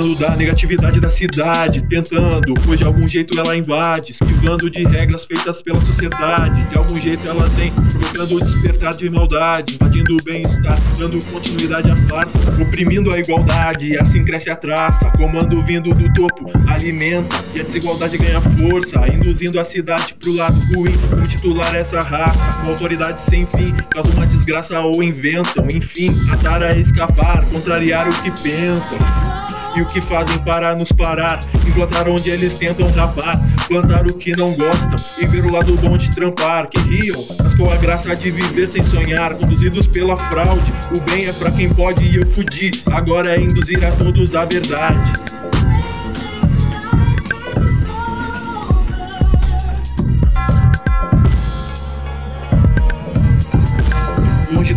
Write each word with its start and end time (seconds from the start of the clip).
Escapando 0.00 0.18
da 0.18 0.36
negatividade 0.36 1.00
da 1.00 1.10
cidade, 1.10 1.82
tentando, 1.82 2.54
pois 2.64 2.80
de 2.80 2.86
algum 2.86 3.06
jeito 3.06 3.38
ela 3.38 3.54
invade, 3.54 4.12
esquivando 4.12 4.70
de 4.70 4.82
regras 4.84 5.26
feitas 5.26 5.60
pela 5.60 5.80
sociedade. 5.82 6.64
De 6.68 6.76
algum 6.76 6.98
jeito 6.98 7.28
elas 7.28 7.52
vêm 7.52 7.70
provocando 7.72 8.36
o 8.36 8.40
despertar 8.40 8.94
de 8.94 9.10
maldade, 9.10 9.74
invadindo 9.74 10.14
o 10.14 10.24
bem-estar, 10.24 10.80
dando 10.98 11.22
continuidade 11.26 11.90
à 11.90 11.96
farsa, 12.08 12.50
oprimindo 12.60 13.14
a 13.14 13.18
igualdade, 13.18 13.98
assim 13.98 14.24
cresce 14.24 14.50
a 14.50 14.56
traça. 14.56 15.10
Comando 15.18 15.62
vindo 15.62 15.92
do 15.92 16.12
topo, 16.14 16.50
alimenta, 16.66 17.36
e 17.54 17.60
a 17.60 17.64
desigualdade 17.64 18.16
ganha 18.16 18.40
força, 18.40 19.06
induzindo 19.12 19.60
a 19.60 19.64
cidade 19.64 20.14
pro 20.18 20.34
lado 20.34 20.56
ruim. 20.74 20.96
Como 21.10 21.22
titular 21.22 21.74
essa 21.74 22.00
raça, 22.00 22.62
com 22.62 22.70
autoridade 22.70 23.20
sem 23.20 23.46
fim, 23.46 23.76
causam 23.90 24.12
uma 24.12 24.26
desgraça 24.26 24.80
ou 24.80 25.02
inventam, 25.02 25.66
enfim, 25.70 26.08
atar 26.32 26.62
a 26.62 26.74
escapar, 26.76 27.44
contrariar 27.50 28.08
o 28.08 28.22
que 28.22 28.30
pensam 28.30 29.29
e 29.76 29.82
o 29.82 29.86
que 29.86 30.00
fazem 30.00 30.38
para 30.38 30.74
nos 30.74 30.92
parar. 30.92 31.40
Implantar 31.66 32.08
onde 32.08 32.30
eles 32.30 32.58
tentam 32.58 32.90
rapar, 32.90 33.34
plantar 33.68 34.06
o 34.06 34.16
que 34.16 34.32
não 34.36 34.52
gostam 34.54 34.96
e 35.22 35.26
ver 35.26 35.44
o 35.44 35.52
lado 35.52 35.74
bom 35.76 35.96
de 35.96 36.10
trampar. 36.10 36.68
Que 36.68 36.80
riam, 36.80 37.16
mas 37.16 37.54
com 37.56 37.70
a 37.70 37.76
graça 37.76 38.14
de 38.14 38.30
viver 38.30 38.68
sem 38.68 38.82
sonhar, 38.82 39.34
conduzidos 39.34 39.86
pela 39.86 40.16
fraude. 40.16 40.72
O 40.96 41.00
bem 41.10 41.26
é 41.26 41.32
pra 41.32 41.50
quem 41.52 41.72
pode 41.74 42.04
e 42.04 42.16
eu 42.16 42.26
fudi. 42.34 42.70
Agora 42.92 43.36
é 43.36 43.40
induzir 43.40 43.84
a 43.84 43.92
todos 43.92 44.34
a 44.34 44.44
verdade. 44.44 45.12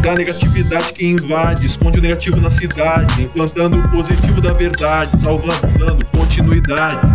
Da 0.04 0.14
negatividade 0.16 0.92
que 0.92 1.06
invade, 1.06 1.66
esconde 1.66 1.98
o 1.98 2.02
negativo 2.02 2.42
na 2.42 2.52
cidade, 2.52 3.24
implantando 3.24 3.80
o 3.80 3.90
positivo 3.90 4.42
da 4.42 4.52
verdade, 4.52 5.18
salvando, 5.22 5.66
dando 5.80 6.06
continuidade. 6.08 7.13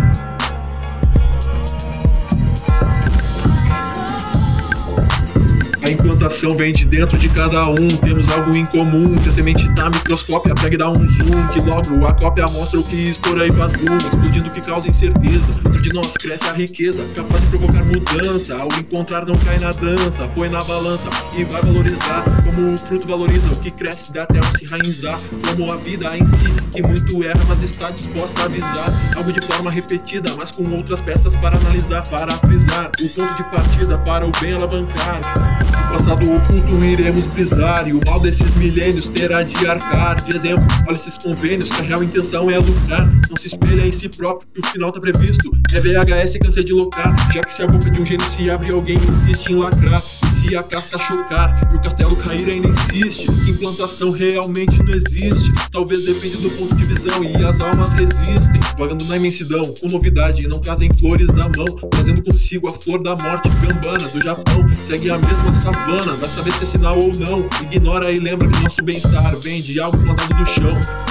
A 6.19 6.21
implantação 6.21 6.57
vem 6.57 6.73
de 6.73 6.83
dentro 6.83 7.17
de 7.17 7.29
cada 7.29 7.69
um, 7.69 7.87
temos 7.87 8.29
algo 8.29 8.55
em 8.55 8.65
comum. 8.65 9.15
Se 9.21 9.29
a 9.29 9.31
semente 9.31 9.73
tá 9.73 9.89
microscópia, 9.89 10.53
pega 10.53 10.75
e 10.75 10.77
dá 10.77 10.89
um 10.89 10.95
zoom. 10.95 11.47
Que 11.47 11.61
logo 11.61 12.05
a 12.05 12.13
cópia 12.13 12.43
mostra 12.43 12.77
o 12.77 12.83
que 12.83 13.11
estoura 13.11 13.47
e 13.47 13.53
faz 13.53 13.71
boom, 13.71 13.95
explodindo 13.95 14.49
o 14.49 14.51
que 14.51 14.59
causa 14.59 14.89
incerteza. 14.89 15.45
Dentro 15.63 15.81
de 15.81 15.93
nós 15.95 16.11
cresce 16.17 16.43
a 16.43 16.51
riqueza, 16.51 17.05
capaz 17.15 17.39
de 17.39 17.47
provocar 17.47 17.85
mudança. 17.85 18.53
Ao 18.57 18.67
encontrar, 18.77 19.25
não 19.25 19.33
cai 19.37 19.59
na 19.59 19.69
dança, 19.69 20.27
põe 20.35 20.49
na 20.49 20.59
balança 20.59 21.09
e 21.37 21.45
vai 21.45 21.61
valorizar. 21.61 22.25
Como 22.43 22.73
o 22.73 22.77
fruto 22.77 23.07
valoriza 23.07 23.49
o 23.51 23.61
que 23.61 23.71
cresce, 23.71 24.13
dá 24.13 24.23
até 24.23 24.41
se 24.41 24.65
rainzar. 24.69 25.17
Como 25.47 25.71
a 25.71 25.77
vida 25.77 26.17
em 26.17 26.27
si, 26.27 26.43
que 26.73 26.81
muito 26.81 27.23
erra, 27.23 27.45
mas 27.47 27.63
está 27.63 27.91
disposta 27.91 28.41
a 28.41 28.45
avisar. 28.45 29.17
Algo 29.17 29.31
de 29.31 29.45
forma 29.45 29.71
repetida, 29.71 30.35
mas 30.37 30.51
com 30.51 30.69
outras 30.69 30.99
peças 30.99 31.33
para 31.35 31.57
analisar, 31.57 32.05
para 32.09 32.35
frisar. 32.39 32.91
O 33.01 33.07
ponto 33.07 33.37
de 33.37 33.43
partida 33.45 33.97
para 33.99 34.25
o 34.25 34.31
bem 34.41 34.51
alavancar 34.51 35.78
passado 35.89 36.35
oculto 36.35 36.85
iremos 36.85 37.25
brisar 37.27 37.87
E 37.87 37.93
o 37.93 37.99
mal 38.05 38.19
desses 38.19 38.53
milênios 38.53 39.09
terá 39.09 39.43
de 39.43 39.67
arcar. 39.67 40.15
De 40.15 40.35
exemplo, 40.35 40.65
olha 40.85 40.93
esses 40.93 41.17
convênios 41.17 41.69
que 41.69 41.81
a 41.81 41.83
real 41.83 42.03
intenção 42.03 42.49
é 42.49 42.57
lucrar. 42.57 43.09
Não 43.29 43.37
se 43.37 43.47
espelha 43.47 43.85
em 43.85 43.91
si 43.91 44.09
próprio 44.09 44.47
que 44.53 44.59
o 44.59 44.71
final 44.71 44.91
tá 44.91 44.99
previsto 44.99 45.51
É 45.71 45.79
VHS 45.79 46.37
cansei 46.41 46.63
de 46.63 46.73
loucar 46.73 47.15
Já 47.31 47.41
que 47.41 47.53
se 47.53 47.61
a 47.61 47.67
boca 47.67 47.91
de 47.91 48.01
um 48.01 48.05
gênio 48.05 48.25
se 48.25 48.49
abre 48.49 48.73
alguém 48.73 48.97
insiste 48.97 49.51
em 49.51 49.55
lacrar. 49.55 49.99
E 49.99 49.99
se 49.99 50.55
a 50.57 50.63
casca 50.63 50.97
chocar 50.97 51.69
e 51.71 51.75
o 51.75 51.79
castelo 51.79 52.15
cair 52.15 52.49
ainda 52.49 52.69
insiste. 52.69 53.51
Implantação 53.51 54.11
realmente 54.11 54.81
não 54.81 54.91
existe. 54.91 55.53
Talvez 55.71 56.05
depende 56.05 56.37
do 56.37 56.49
ponto 56.57 56.75
de 56.75 56.85
visão 56.85 57.23
e 57.23 57.45
as 57.45 57.61
almas 57.61 57.91
resistem. 57.91 58.59
Vagando 58.79 59.05
na 59.05 59.17
imensidão, 59.17 59.63
com 59.79 59.87
novidade 59.89 60.47
não 60.47 60.59
trazem 60.59 60.91
flores 60.93 61.27
na 61.27 61.47
mão. 61.55 61.65
Trazendo 61.91 62.23
consigo 62.23 62.67
a 62.67 62.81
flor 62.81 63.03
da 63.03 63.15
morte 63.15 63.49
gambana 63.49 64.09
do 64.09 64.23
Japão. 64.23 64.65
Segue 64.83 65.11
a 65.11 65.19
mesma 65.19 65.53
savana, 65.53 66.13
vai 66.15 66.25
saber 66.25 66.51
se 66.51 66.63
é 66.63 66.67
sinal 66.67 66.97
ou 66.97 67.11
não. 67.19 67.47
Ignora 67.61 68.11
e 68.11 68.19
lembra 68.19 68.47
que 68.47 68.63
nosso 68.63 68.83
bem-estar 68.83 69.35
vem 69.41 69.61
de 69.61 69.79
algo 69.79 69.97
plantado 69.99 70.33
no 70.33 70.45
chão. 70.47 71.08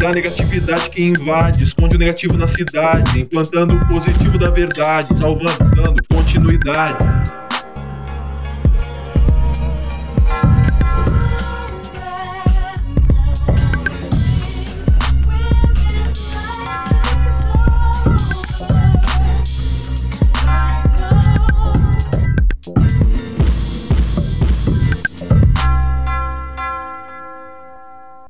Da 0.00 0.12
negatividade 0.12 0.88
que 0.88 1.02
invade, 1.02 1.62
esconde 1.62 1.94
o 1.94 1.98
negativo 1.98 2.38
na 2.38 2.48
cidade, 2.48 3.20
implantando 3.20 3.76
o 3.76 3.86
positivo 3.86 4.38
da 4.38 4.48
verdade, 4.48 5.14
salvando, 5.18 5.58
dando 5.76 6.02
continuidade. 6.08 7.19